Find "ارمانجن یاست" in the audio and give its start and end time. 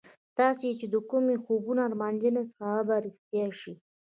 1.87-2.57